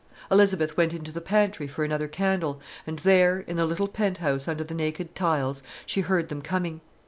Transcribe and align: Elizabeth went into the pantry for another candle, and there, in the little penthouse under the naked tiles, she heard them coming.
Elizabeth 0.31 0.75
went 0.77 0.95
into 0.95 1.11
the 1.11 1.21
pantry 1.21 1.67
for 1.67 1.83
another 1.83 2.07
candle, 2.07 2.59
and 2.87 2.97
there, 2.97 3.41
in 3.41 3.57
the 3.57 3.67
little 3.67 3.87
penthouse 3.87 4.47
under 4.47 4.63
the 4.63 4.73
naked 4.73 5.13
tiles, 5.13 5.61
she 5.85 6.01
heard 6.01 6.27
them 6.29 6.41
coming. 6.41 6.81